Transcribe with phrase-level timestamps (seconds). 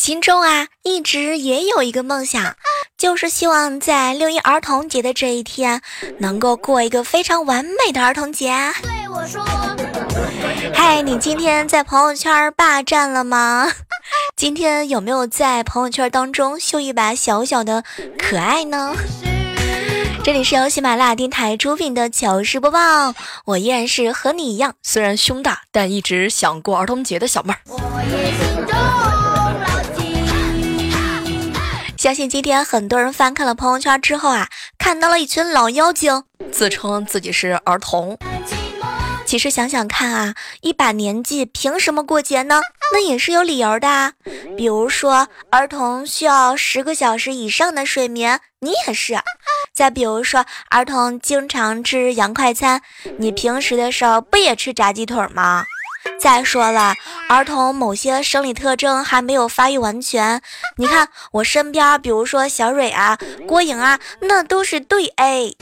[0.00, 2.56] 心中啊，一直也有一个梦想，
[2.96, 5.82] 就是希望在六一儿童节的这一天，
[6.20, 8.50] 能够过一个非常完美的儿童节。
[8.80, 9.44] 对我说，
[10.72, 13.70] 嗨，你今天在朋友圈霸占了吗？
[14.36, 17.84] 今天有没有在朋友圈当中秀一把小小的
[18.18, 18.94] 可爱呢？
[20.24, 23.14] 这里是由喜马拉雅电台出品的糗事播报，
[23.44, 27.60] 我依然是和你一样，虽然胸大，但一直想过儿童节的小妹儿。
[27.66, 27.78] 我
[28.10, 29.19] 也心中牢记。
[32.00, 34.48] 相信今天很多人翻看了朋友圈之后啊，
[34.78, 38.16] 看到了一群老妖精，自称自己是儿童。
[39.26, 42.62] 其实想想看啊，一把年纪凭什么过节呢？
[42.94, 44.14] 那也是有理由的啊。
[44.56, 49.18] 比如说，儿童需要十个小时以上的睡眠，你也是。
[49.74, 52.80] 再比如说，儿童经常吃洋快餐，
[53.18, 55.66] 你平时的时候不也吃炸鸡腿吗？
[56.18, 56.94] 再说了，
[57.28, 60.40] 儿童某些生理特征还没有发育完全。
[60.76, 65.56] 你看我身边，比如说小蕊啊、郭颖啊，那都是对 A。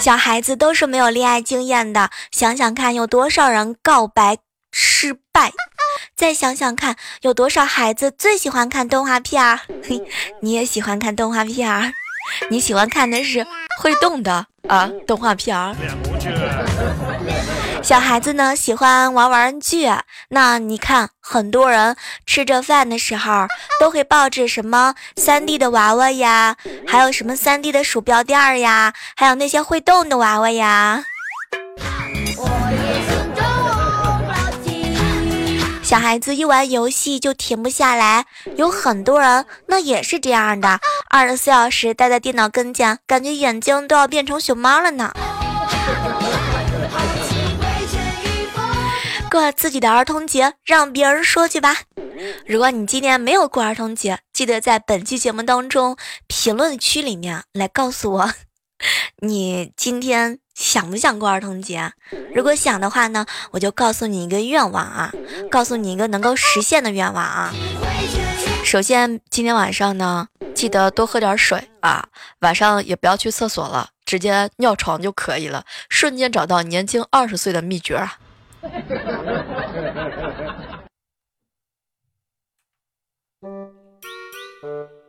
[0.00, 4.38] 小孩子都是没有恋爱经验的，想想看，有多少人告白
[4.72, 5.52] 失败？
[6.16, 9.60] 再想想看，有多少孩子最喜欢看动画片儿？
[9.88, 10.02] 嘿，
[10.40, 11.92] 你也喜欢看动画片儿？
[12.50, 13.46] 你喜欢看的是
[13.80, 15.74] 会动的啊动画片儿。
[17.82, 19.90] 小孩子呢喜欢玩玩具，
[20.28, 21.96] 那你看很多人
[22.26, 23.46] 吃着饭的时候
[23.80, 26.56] 都会抱着什么三 D 的娃娃呀，
[26.86, 31.04] 还有什么三 D 的鼠标垫儿呀，还有那些会动的娃娃呀。
[35.92, 38.24] 小孩子一玩游戏就停不下来，
[38.56, 40.80] 有很多人那也是这样的，
[41.10, 45.12] 二十四小时待在电脑跟前，感觉眼睛都要变成熊猫了呢。
[49.30, 51.76] 过自己的儿童节，让别人说去吧。
[52.46, 58.32] 如果你今天没有过儿童节，记得在本期节目当中评论区里面来告诉我，
[59.18, 61.92] 你今天想不想过儿童节？
[62.34, 65.12] 如果想的话呢，我就告诉你一个愿望啊，
[65.50, 67.52] 告诉你一个能够实现的愿望啊。
[68.64, 72.06] 首先，今天晚上呢，记得多喝点水啊，
[72.40, 78.18] 晚上也不要去厕所了，直接尿床就可以了，瞬间找到年轻二十岁的秘诀啊！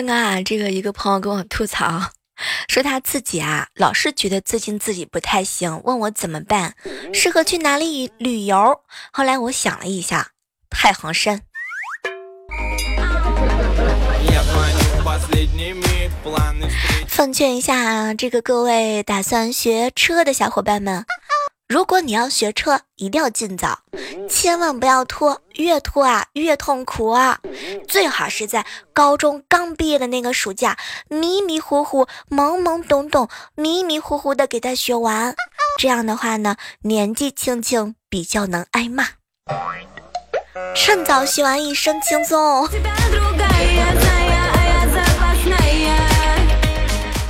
[0.00, 2.12] 刚刚啊，这个一个朋友跟我吐槽，
[2.68, 6.74] 说他自己啊老是觉得最近自己不太行，问我怎么办，
[7.12, 8.80] 适合去哪里旅游。
[9.12, 10.28] 后来我想了一下，
[10.70, 11.42] 太行山。
[17.06, 21.04] 奉劝一下这个各位打算学车的小伙伴们，
[21.70, 23.78] 如果你要学车，一定要尽早，
[24.28, 27.38] 千万不要拖，越拖啊越痛苦啊！
[27.86, 30.76] 最好是在高中刚毕业的那个暑假，
[31.06, 35.36] 迷迷糊糊、懵懵懂懂、迷迷糊糊的给他学完。
[35.78, 39.06] 这样的话呢，年纪轻轻比较能挨骂。
[40.74, 42.68] 趁早学完，一生轻松。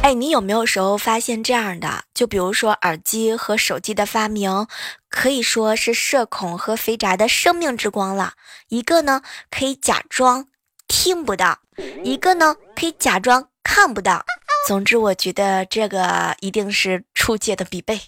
[0.03, 2.05] 哎，你有没有时候发现这样的？
[2.15, 4.67] 就比如说耳机和手机的发明，
[5.11, 8.33] 可以说是社恐和肥宅的生命之光了。
[8.69, 9.21] 一个呢
[9.51, 10.47] 可以假装
[10.89, 11.59] 听不到，
[12.03, 14.25] 一个呢可以假装看不到。
[14.67, 18.01] 总之，我觉得这个一定是出界的必备。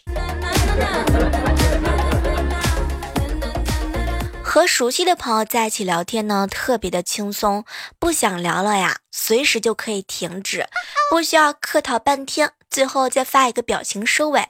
[4.52, 7.64] 和熟悉的朋友在一起聊天呢，特别的轻松。
[7.99, 10.66] 不想聊了呀，随时就可以停止，
[11.10, 14.46] 不需要客套半天，最后再发一个表情收尾。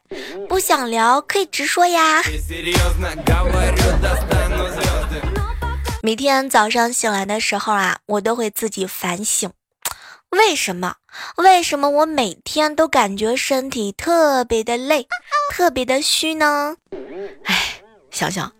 [0.48, 2.20] 不想聊可以直说呀。
[6.02, 9.52] 每天早上醒来的时候啊，我都会自己反省。
[10.30, 10.96] 为什么？
[11.36, 15.06] 为什么我每天都感觉身体特别的累，
[15.52, 16.74] 特别的虚呢？
[17.44, 17.61] 哎，
[18.12, 18.52] 想想，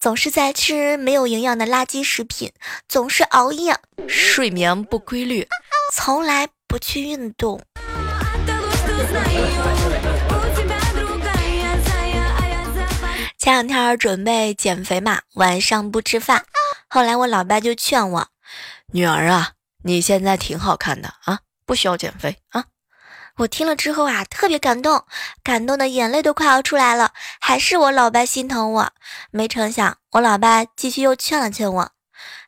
[0.00, 2.52] 总是在吃没有营养的垃圾食品，
[2.88, 5.46] 总是熬夜，睡眠不规律，
[5.94, 7.62] 从来不去运动。
[13.38, 16.44] 前两天准备减肥嘛，晚上不吃饭，
[16.88, 18.28] 后来我老爸就劝我，
[18.92, 19.52] 女儿啊。
[19.84, 22.64] 你现在挺好看的啊，不需要减肥啊！
[23.38, 25.04] 我听了之后啊，特别感动，
[25.42, 27.12] 感动的眼泪都快要出来了。
[27.38, 28.92] 还是我老爸心疼我，
[29.30, 31.90] 没成想我老爸继续又劝了劝我。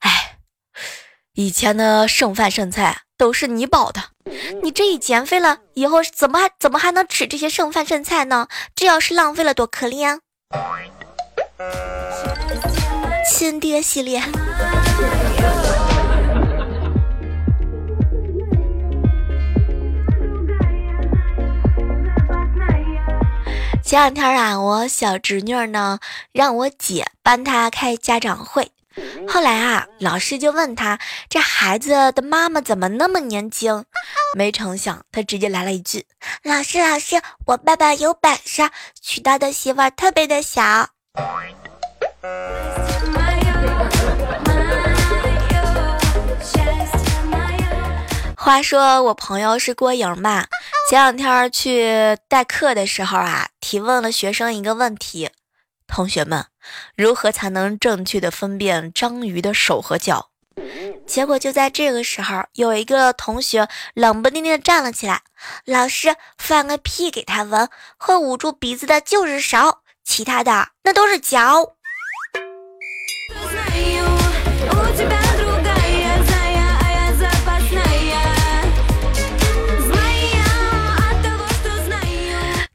[0.01, 0.39] 哎，
[1.35, 4.03] 以前的剩饭剩菜都是你饱的，
[4.63, 8.49] 你这一减肥了以后，怎么还怎么还能吃这些剩饭剩菜呢？
[8.75, 10.15] 这要是浪费了，多可怜！
[10.15, 10.21] 啊
[13.31, 14.23] 亲爹系列。
[23.89, 25.99] 前两天啊，我小侄女呢
[26.33, 28.71] 让我姐帮她开家长会，
[29.27, 30.99] 后来啊，老师就问她
[31.31, 33.87] 这孩子的妈妈怎么那么年轻？
[34.37, 36.05] 没成想，她直接来了一句
[36.45, 38.69] ：“老师，老师，我爸爸有本事，
[39.01, 40.91] 娶到的媳妇儿特别的小。”
[48.49, 50.47] 话说我朋友是郭莹吧，
[50.89, 55.29] 前两天去代课的时候啊，提问了学生一个问题：
[55.87, 56.47] 同学们，
[56.97, 60.31] 如何才能正确的分辨章鱼的手和脚？
[61.07, 65.21] 结果就在这个时候，有一个同学冷不丁的站了起来
[65.67, 67.69] ：“老师，放个屁给他闻，
[67.99, 71.75] 会捂住鼻子的就是手，其他的那都是脚。”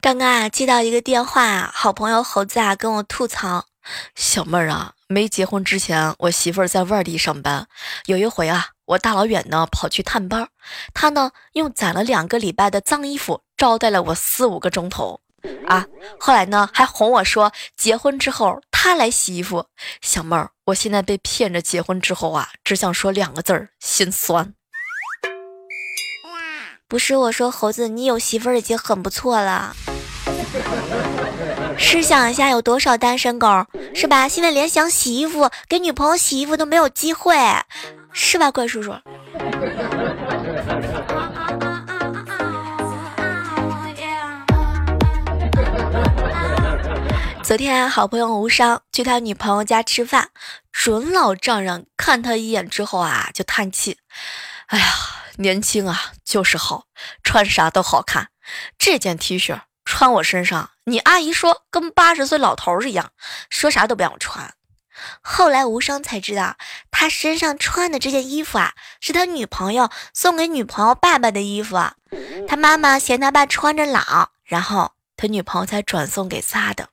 [0.04, 3.64] 刚刚啊，接到一个电话啊，好朋友猴子啊跟我吐槽
[4.14, 7.66] ：“小妹儿啊，没结婚之前，我媳妇儿在外地上班。
[8.04, 10.46] 有一回啊，我大老远呢跑去探班，
[10.92, 15.22] 她呢用攒了两个礼拜的脏衣服招待了我四五个钟头
[15.66, 15.86] 啊。
[16.20, 19.64] 后来呢还哄我说结婚之后她来洗衣服。
[20.02, 24.52] 小妹儿，我现在被骗着结婚之后啊，只想说两个字儿：心酸。
[26.86, 29.74] 不是我说猴子，你有媳妇儿已经很不错了。”
[31.76, 33.48] 试想一下，有多少单身狗
[33.94, 34.28] 是吧？
[34.28, 37.36] 现在连想洗衣服、给女朋友洗衣服都没有机会，
[38.12, 38.94] 是吧，怪叔叔？
[47.42, 50.30] 昨天好朋友无伤去他女朋友家吃饭，
[50.72, 53.98] 准老丈人看他一眼之后啊，就叹气
[54.68, 54.86] ：“哎呀，
[55.36, 56.84] 年轻啊，就是好，
[57.22, 58.28] 穿啥都好看。
[58.78, 63.12] 这件 T 恤。”穿我身上，你阿姨说跟八十岁老头儿一样，
[63.50, 64.54] 说啥都不让我穿。
[65.20, 66.56] 后来无伤才知道，
[66.90, 71.76] 他身上穿的这件衣服啊，是他女朋友送给女朋友爸爸的衣服。
[72.46, 76.88] 他妈妈嫌他爸穿着老，然后他女朋友才转送给仨的。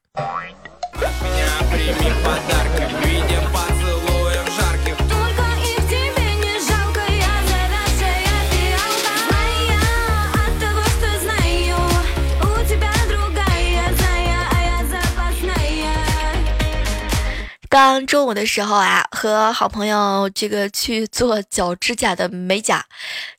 [17.71, 22.85] 刚中午的时候啊，和好朋友这个去做脚指甲的美甲，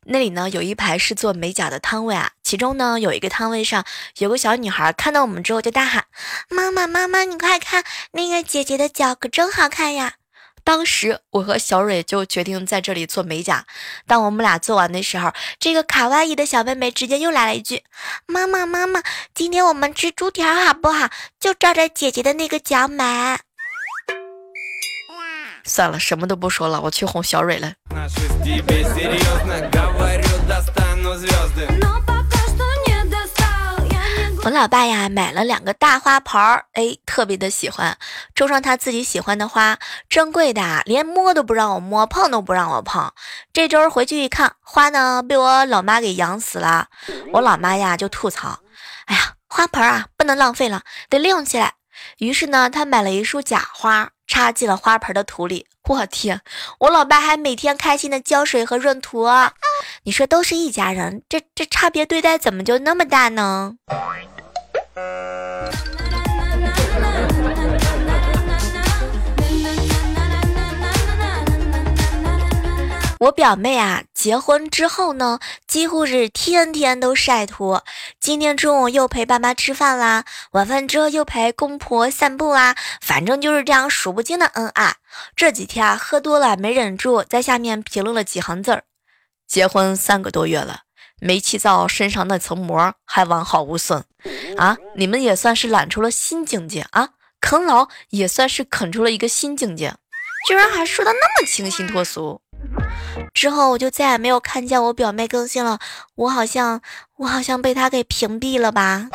[0.07, 3.85] 那里呢有一排是做美甲的摊位啊，其中呢有一个摊位上
[4.17, 6.07] 有个小女孩看到我们之后就大喊
[6.49, 10.15] ：“妈妈妈妈，你快看那个姐姐的脚可真好看呀！”
[10.65, 13.67] 当时我和小蕊就决定在这里做美甲。
[14.07, 17.83] 当我们俩做完的时候，这个卡哇伊的小妹妹直接又来了一句
[18.25, 19.03] ：“妈妈妈妈，
[19.35, 21.11] 今天我们吃猪蹄好不好？
[21.39, 23.39] 就照着姐姐的那个脚买。”
[25.65, 27.73] 算了，什么都不说了，我去哄小蕊了。
[34.45, 37.97] 我老爸呀买了两个大花盆儿，哎，特别的喜欢，
[38.35, 39.79] 种上他自己喜欢的花，
[40.09, 43.13] 珍贵的，连摸都不让我摸，碰都不让我碰。
[43.53, 46.89] 这周回去一看，花呢被我老妈给养死了。
[47.33, 48.59] 我老妈呀就吐槽
[49.07, 51.75] ：“哎呀，花盆啊不能浪费了，得利用起来。”
[52.19, 54.11] 于是呢，他买了一束假花。
[54.29, 56.41] 插进了花盆的土里，我天！
[56.79, 59.27] 我老爸还每天开心的浇水和润土。
[60.05, 63.75] 你说都是一家人，这这差别对待怎么就那么大呢？
[73.23, 75.39] 我表妹啊，结婚之后呢，
[75.69, 77.81] 几乎是天天都晒图。
[78.19, 84.97] 今天中午又陪爸妈吃饭啦，晚饭之后又陪公婆散步啦，反正就是这样数不清的恩爱。
[85.37, 88.83] 这几天啊，喝多了没忍住，在下面评论了几行字儿：
[89.47, 90.81] 结婚三个多月了，
[91.21, 94.05] 煤气灶身上那层膜还完好无损
[94.57, 94.77] 啊！
[94.97, 97.11] 你们也算是揽出了新境界啊！
[97.41, 99.95] 啃老也算是啃出了一个新境界。
[100.49, 102.42] 居然还说的那么清新脱俗，
[103.35, 105.79] 之后我就再也没有看见我表妹更新了，
[106.15, 106.81] 我好像
[107.17, 109.09] 我好像被她给屏蔽了吧。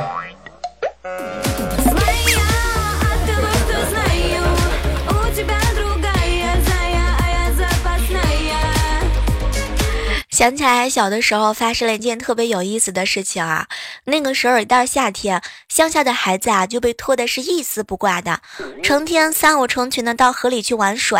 [10.29, 13.67] 想起来小的时候发生了一件特别有意思的事情啊，
[14.03, 18.39] 那个时候一到夏天，乡下的孩子啊就被拖的是一丝不挂的，
[18.83, 21.19] 成天三五成群的到河里去玩水。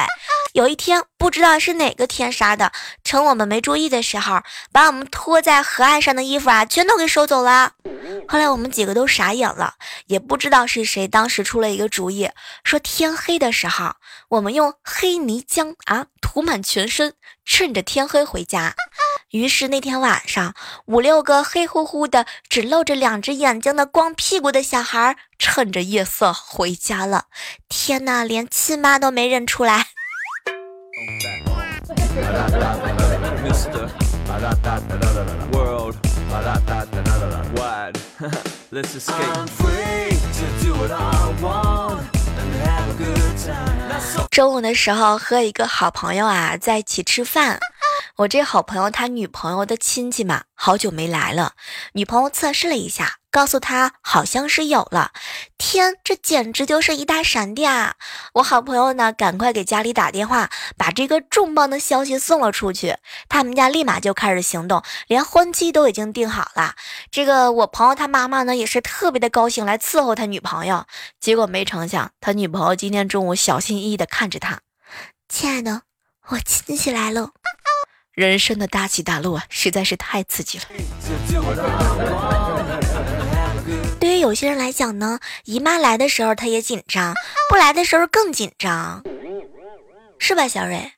[0.58, 2.72] 有一天，不知道是哪个天杀的，
[3.04, 7.74] 趁我们没注意的时候，把我们拖在河岸上的衣服啊全都给收走了。
[8.28, 9.76] 后来我们几个都傻眼了，
[10.08, 12.32] 也不知道是谁当时出了一个主意，
[12.64, 13.98] 说天黑的时候，
[14.30, 17.14] 我们用黑泥浆啊涂满全身，
[17.46, 18.74] 趁着天黑回家。
[19.30, 27.26] 于是那天晚上，五六个黑乎乎的、只露着两只眼睛的光屁股的小孩，趁着夜色回家了。
[27.70, 29.90] 天哪，连亲妈都没认出来。
[44.32, 47.60] 中午的时候和一个好朋友啊在一起吃饭。
[48.18, 51.54] 我这好朋友他女朋友的亲戚嘛，好久没来了。
[51.94, 55.12] 女朋友测试了一下，告诉他好像是有了。
[55.60, 57.94] 天，这简直就是一大闪电啊！
[58.34, 62.98] 我好朋友呢，赶快给家里打电话，把这个重磅的消息送了出去。
[63.30, 66.74] 他们家立马就开始行动，连婚期都已经定好了。
[67.12, 70.88] 这个我朋友他妈妈呢，也是特别的高兴来伺候他女朋友。
[71.20, 74.62] 结果没成想，他女朋友今天中午小心翼翼的看着他，
[75.30, 75.84] 亲爱的，
[76.30, 77.30] 我亲戚来了。
[78.14, 80.66] 人生的大起大落啊，实在是太刺激了。
[84.00, 87.14] 对于有些人来讲呢，姨妈来的时候他也紧张，
[87.50, 89.04] 不来的时候更紧张，
[90.20, 90.92] 是吧，小蕊？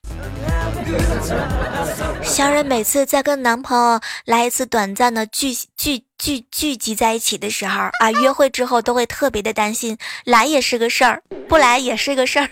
[2.24, 12.50] 小蕊每次在跟男朋友来一次短暂的聚聚聚聚集在一起的时候啊，约会之后都会特别的担心，来也是个事儿，不来也是个事儿。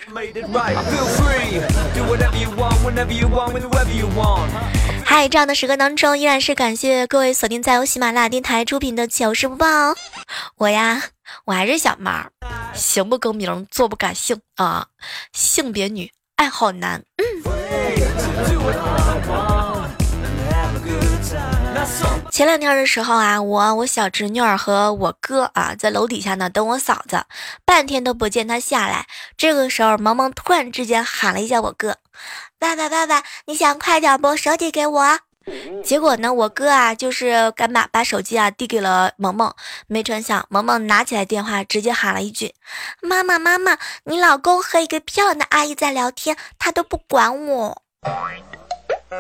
[5.09, 9.65] 嗨，这样的时刻当中，依然是感谢各位锁定在由喜马拉雅电台出品的糗事播报。
[10.57, 11.01] 我呀，
[11.45, 12.29] 我还是小猫，
[12.73, 14.87] 行不更名，坐不改姓啊，
[15.31, 17.23] 性别女，爱好男，嗯。
[22.29, 27.23] 前两天的时候啊，我我小侄女儿和我哥啊在楼底下呢等我嫂子，
[27.65, 29.07] 半天都不见她下来。
[29.35, 31.97] 这个时候，萌萌突然之间喊了一下我哥
[32.59, 34.37] ：“爸爸，爸爸，你想快点不？
[34.37, 35.19] 手机给我。
[35.83, 39.51] ”结果呢，我哥啊就是赶把把手机啊递给了萌萌，
[39.87, 42.53] 没成想萌萌拿起来电话，直接喊了一句
[43.01, 47.81] ：“妈妈，妈妈，你老公和一个漂亮的阿姨在聊天，他都不管我。”
[49.09, 49.15] 我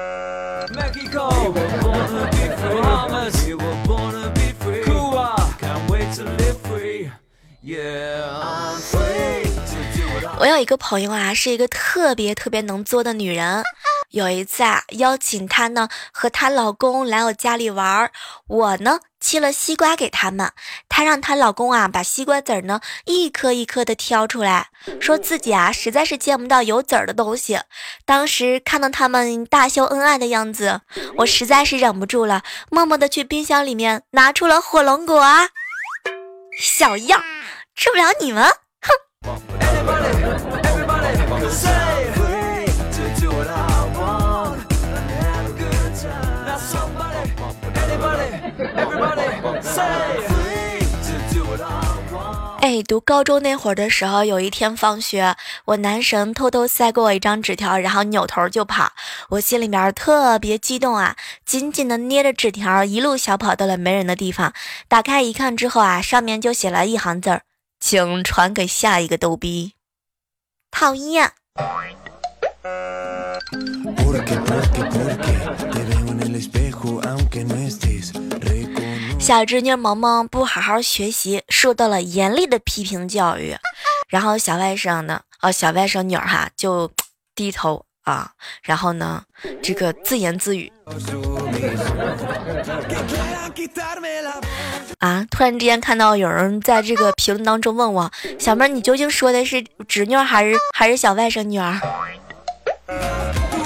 [10.45, 13.63] 有一个朋友啊，是一个特别特别能作的女人。
[14.09, 18.11] 有一次啊，邀请她呢和她老公来我家里玩儿，
[18.47, 20.53] 我呢切了西瓜给他们，
[20.87, 24.69] 她让她老公啊把西瓜籽儿呢一颗一颗的挑出来，
[25.01, 27.59] 说自己啊实在是见不到有籽儿的东西。
[28.05, 30.79] 当时看到他们大秀恩爱的样子，
[31.17, 35.21] 我实在是忍不住了，默默的去冰箱里面拿出了火龙果，
[36.61, 37.21] 小样，
[37.75, 40.36] 吃不了你们，哼。
[52.59, 58.91] 哎，读高中那会儿的时候，有一天放学，我男神偷偷塞给我一张纸条，然后扭头就跑。
[59.29, 61.15] 我心里面特别激动啊，
[61.45, 64.51] 紧紧的捏着纸条，一路小跑到了没人的地方。
[64.89, 67.43] 打开一看之后啊，上面就写了一行字儿
[67.79, 69.73] ：“请传给下一个逗逼。”
[70.69, 71.31] 讨厌。
[79.27, 83.57] 小侄女萌萌不好好学习，受到了严厉的批评教育。
[84.07, 86.89] 然后小外甥呢，哦，小外甥女儿哈就
[87.35, 88.31] 低头啊，
[88.63, 89.21] 然后呢，
[89.61, 90.71] 这个自言自语。
[94.99, 95.25] 啊！
[95.29, 101.77] 突然之间看到有人在这个评论当中问我：“小妹，你究竟说的是侄女还是还是小外甥女儿？”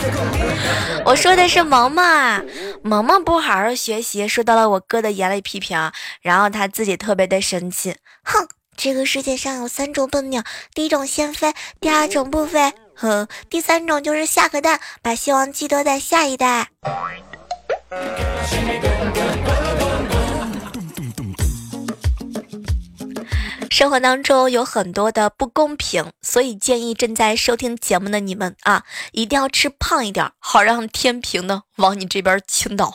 [1.06, 2.42] 我说的是萌萌啊，
[2.84, 5.92] 萌萌不好好学习，受到了我哥的严厉批评，
[6.22, 7.96] 然后他自己特别的生气。
[8.24, 10.44] 哼，这个世界上有三种笨鸟，
[10.74, 16.70] 第一种先飞，第二种不飞，哼，第三种就是下个蛋，把希望寄托在下一代。
[23.82, 32.94] 生活当中有很多的不公平，所以建议正在收听节目的你们啊，一定要吃胖一点，好让天平呢往你这边倾倒。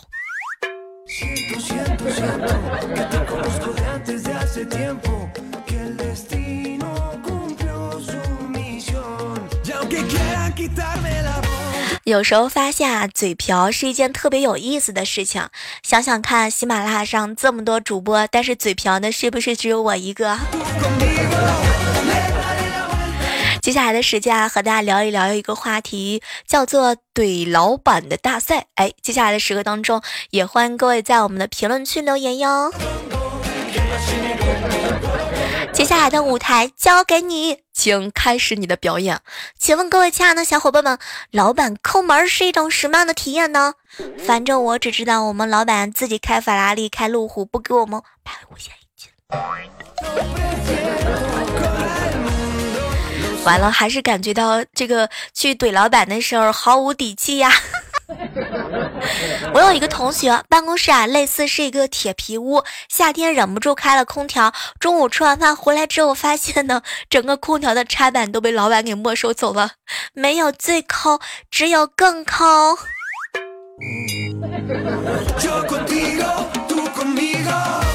[12.07, 15.49] 有时候发现啊，嘴瓢是一件特别有意思的事情。
[15.83, 20.39] 想想看，喜马拉雅上这么多主播，但是嘴瓢的是不是只有我一个？
[23.61, 28.67] 接下来的时间啊，和大家聊一聊一个话题，叫做怼老板的大赛。
[28.77, 32.73] 哎，接下来的时刻当中，也欢迎各位在我们的评论区留言哟。
[35.87, 39.21] 下来的舞台交给你，请开始你的表演。
[39.57, 40.99] 请问各位亲爱的小伙伴们，
[41.31, 43.75] 老板抠门是一种什么样的体验呢？
[44.27, 49.13] 反正我只知道，我们老板自己开法拉利、开路虎，不给我们排五险一金。
[53.45, 57.53] 完了，还是感觉到这个去怼老板的时候毫无底气呀。
[59.53, 64.53] 我有一个同学，办公室啊，类似是一个铁皮屋，夏天忍不住开了空调。
[64.79, 69.73] 中午吃完饭回来之后，发现呢， 整个空调的插板都被老板给没收走了。
[70.13, 71.21] 没有最抠，
[71.51, 72.45] 只有更抠。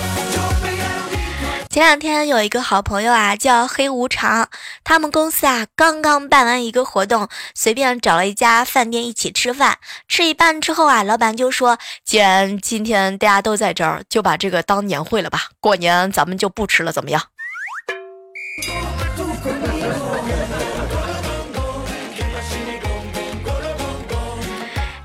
[1.71, 4.49] 前两天有一个好朋友啊，叫黑无常，
[4.83, 9.77] 他们公司啊刚刚办完一个活动，随便找了一家饭店一起吃饭。
[10.05, 15.43] 吃一半之后啊，老板就说：“既然今天大家都在这儿，就把这个当年会了吧。
[15.61, 17.23] 过年咱们就不吃了，怎么样？”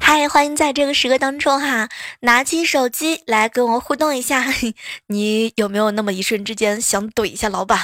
[0.08, 1.88] 嗨，欢迎在这个时刻当中哈，
[2.20, 4.44] 拿起手机来跟我互动一下。
[5.08, 7.76] 你有没有那么一瞬之间想怼一下老板？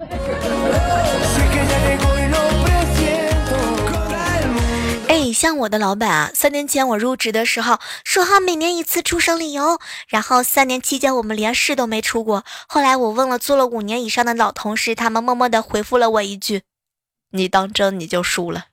[5.06, 12.44] 哎，像我的老板啊，三年前我入职的时候说好每年一次出省旅游，然后三年期间我们连市都没出过。
[12.66, 16.62] 后来我问了做了五年以上的老同事，他们默默的回复了我一句。
[17.36, 18.64] 你当真你就输了。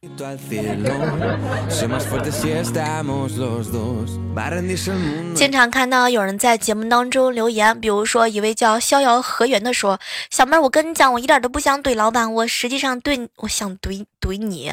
[5.34, 14.71] 经常看到有人在节目当中留言，比如说一位叫逍遥河源的说：“小妹儿，我跟你讲，我一点都不想怼老板，我实际上对我想怼怼你。”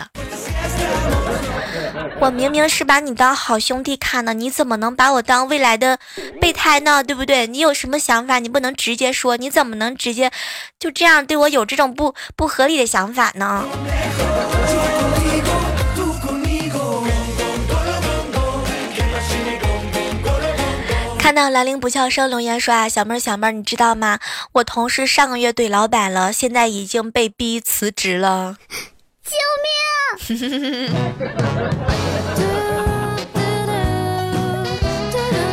[2.20, 5.98] 我明明是把你当好兄弟看的，你怎么能把我当未来的
[6.40, 7.02] 备胎呢？
[7.04, 7.46] 对不对？
[7.46, 8.38] 你有什么想法？
[8.38, 10.30] 你不能直接说，你怎么能直接
[10.78, 13.64] 就这样对我有这种不不合理的想法呢？
[21.18, 24.18] 看到兰陵不笑生留言说啊，小妹儿小妹儿，你知道吗？
[24.52, 28.56] 我同事上个月怼老板了，现在已经被逼辞职了。
[29.22, 29.97] 救命！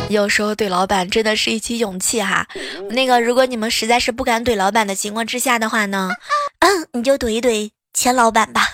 [0.08, 2.46] 有时候怼老板真的是一起勇气哈。
[2.90, 6.10] 那个，如果你们实在是不敢怼老板的情况之下的话呢，
[6.60, 8.68] 嗯，你就怼一怼钱老板吧。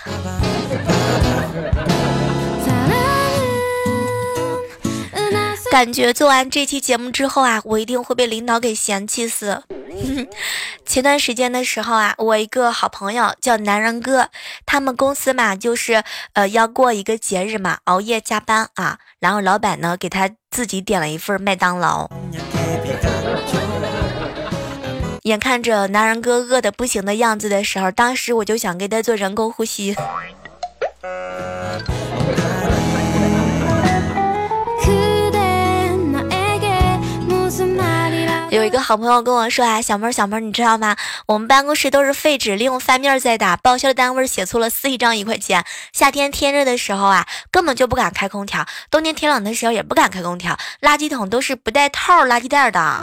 [5.73, 9.63] 感觉做完这期节目之后啊，我一定会被领导给嫌弃死。
[10.85, 14.29] 前段时间的时候啊，我一个好朋友叫男人哥，
[14.67, 22.07] 他们公司嘛，就是呃要过一个节日嘛，熬夜加班啊，然后老板呢给他自己点了一份麦当劳。
[25.23, 29.95] 眼看着男人哥饿的不行的样子的时候，当时我就想给他做人工呼吸。
[38.53, 40.95] 有一个好朋友跟我说啊，小妹儿小妹儿，你知道吗？
[41.25, 43.57] 我们办公室都是废纸，利用翻面再打。
[43.57, 45.65] 报销的单位写错了四一张一块钱。
[45.91, 50.55] 夏天天热的时候啊，根本就不敢开空调；冬天天冷的时候也不敢开空调。
[50.81, 53.01] 垃圾桶都是不带套垃圾袋的。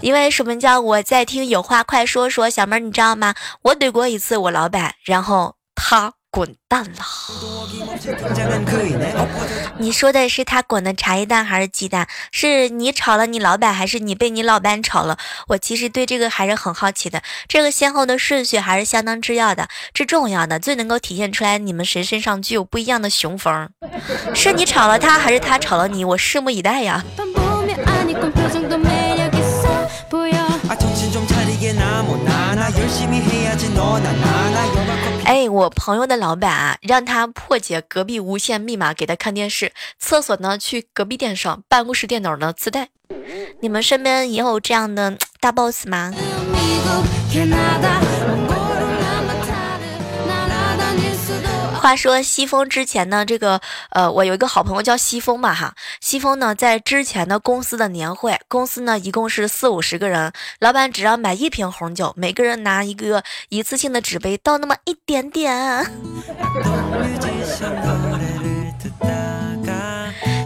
[0.00, 3.34] 因为什么叫我在听有话快说说，小妹儿你知道吗？
[3.62, 6.12] 我怼过一次我老板，然后他。
[6.32, 7.04] 滚蛋了！
[9.76, 12.08] 你说的是他滚的茶叶蛋还是鸡蛋？
[12.32, 15.18] 是你炒了你老板，还是你被你老板炒了？
[15.48, 23.68] 我其实对这个还是很好奇的，这个先后的顺序还是相当之要的，这重要的，最能够体现出来你们谁身上具有不一样的雄风。
[24.34, 26.02] 是你炒了他，还是他炒了你？
[26.02, 27.04] 我拭目以待呀！
[35.24, 42.88] 哎，我朋友的老板啊，让他破解隔壁无线密码给他看电视，厕所呢去隔壁电上，办公室电脑呢自带。
[43.60, 46.12] 你们身边也有这样的大 boss 吗？
[51.82, 55.74] 话说西风之前呢，这个呃，我有一个好朋友叫西风嘛哈。
[56.00, 65.90] 西风呢，在之前的公司的年会，公司呢一共是四五十个人，老板只要买一瓶红酒，每个人拿一个一次性的纸杯倒那么一点点。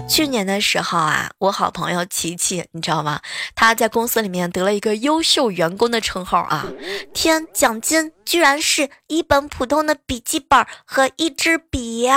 [0.09, 3.21] 去年的时候啊，我好朋友琪琪，你知道吗？
[3.55, 6.67] 他在公司里面得了一个优秀员工的称号啊！
[7.13, 12.09] 天，奖金居然是一本普通的笔记本和一支笔，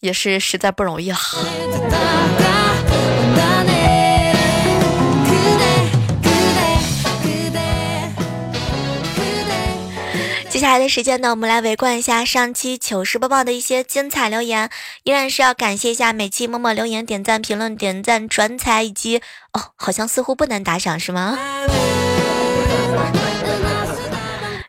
[0.00, 1.18] 也是实在不容易了。
[10.58, 14.68] 接下来的时间呢，我们来围观一下上期糗事播报的一些精彩留言。
[15.04, 19.18] 依然是要感谢一下每期默默留言、点赞、评论、点赞、转载以及
[19.52, 21.38] 哦，好像似乎不能打赏是吗？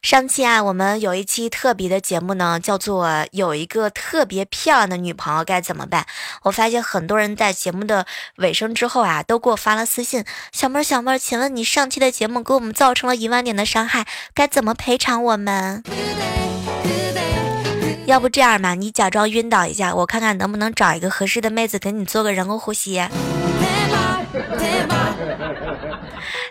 [0.01, 6.05] 上期啊，我们有一期特别的节目呢，叫做有一个特别漂亮的女朋友该怎么办？
[6.43, 8.05] 我发现很多人在节目的
[8.37, 15.83] 尾声之后啊，都给我发了私信：小妹儿，小妹儿，请问你上期的节目给我们造成了一万点的伤害，该怎么赔偿我们？
[18.05, 23.03] 要不这样吧，你假装晕倒一下，我看看能不能找一个合适的妹子给你做个人工呼吸。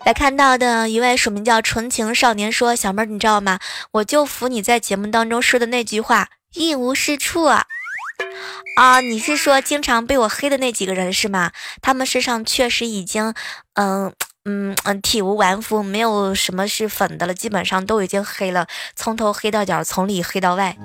[0.05, 3.59] 来看到的一位署名叫纯情少年说：“小妹儿，你知道吗？
[3.93, 7.67] 我就服你在节目当中说的那句话，一无是处啊！
[8.77, 11.53] 啊你是说经常被我黑的那几个人是吗？
[11.83, 13.35] 他们身上确实已经，
[13.75, 14.13] 嗯
[14.45, 20.77] 嗯嗯，体无完肤，没有什么是粉的了，基本上都已经黑了，从头黑到脚，从里黑到外。”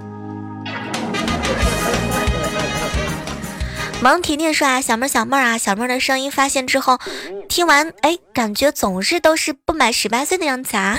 [4.03, 6.99] 萌婷婷说啊，小妹儿小妹儿啊，小妹儿的声音发现之后，
[7.47, 10.97] 听完哎，感觉总是都是不满十八岁的样子啊。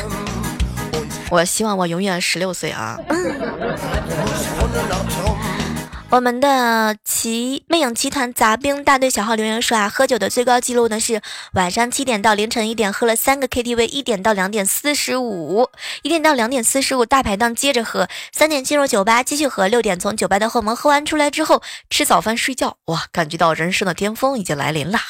[1.28, 2.96] 我希望我永远十六岁啊。
[6.14, 11.20] 我们的奇魅影集团杂兵大队小号留言说啊，喝酒的最高记录呢是
[11.54, 15.68] 晚上七点到凌晨一点喝了三个 KTV，一点到两点四十五，
[16.02, 25.00] 一点到两点四十五大排档接着喝，三点进入酒吧继续喝，六点从酒吧的后门喝完出来之后吃早饭睡觉，哇，感觉到人生的巅峰已经来临了。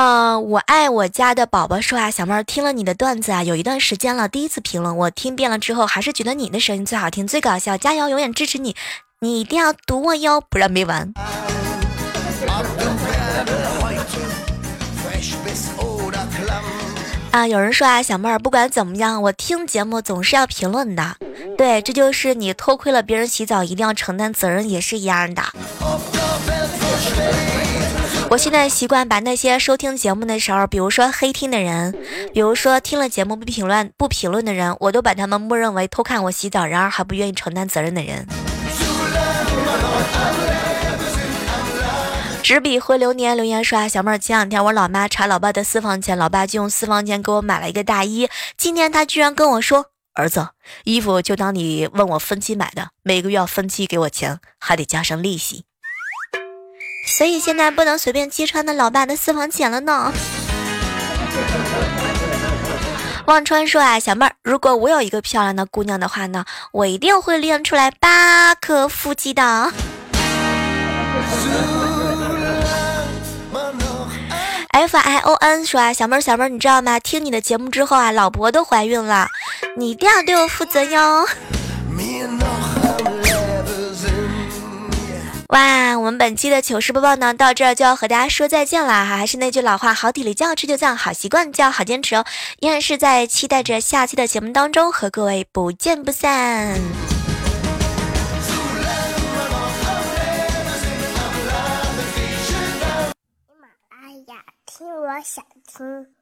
[0.00, 8.76] 嗯，我爱我家的宝宝说啊，小妹儿听了你的段子啊，有一段时间了，第一次评论，我听遍了之后，还是觉得你的声音最好听、最搞笑，加油，永远支持你，
[9.18, 11.12] 你一定要读我哟，不然没完。
[17.32, 21.16] 啊，有人说啊，小妹儿不管怎么样，我听节目总是要评论的，
[21.56, 25.42] 对，这就是你偷窥了别人洗澡，一定要承担责任，也是一样的。
[28.30, 31.96] 我现在习惯把那些收听节目的时候，比如说黑听的人，
[32.34, 38.26] 比如说听了节目不评论不评论的人，我都把他们默认为偷看我洗澡，然而还不愿意承担责任的人。
[42.42, 50.48] 执笔回流年留言说，小妹儿，前两天我老妈查老爸的私房钱，老爸就用私房钱给我买了一个大衣，今天他居然跟我说，儿子，
[50.84, 55.64] 衣服就当你问我分期买的，每个月要分期给我钱，还得加上利息。
[57.10, 60.12] 所以现在不能随便揭穿那老爸的私房钱了呢。
[63.26, 69.72] 忘川说啊，小妹儿，如果我有一个漂亮的姑娘的话呢，我一定会练出来八颗腹肌的。
[74.70, 77.00] F I O N 说啊，小妹儿小妹儿，你知道吗？
[77.00, 79.26] 听你的节目之后啊，老婆都怀孕了，
[79.76, 81.26] 你一定要对我负责哟。
[85.48, 92.24] 哇我们本期的糗事播报呢到这儿就要和大家说再见啦哈还是那句老话好体力就要吃就这样好习惯就要好坚持哦
[92.60, 96.74] 依然是在期待着下期的节目当中和各位不见不散。
[96.76, 98.52] 喜
[103.58, 106.17] 马拉雅听我想听。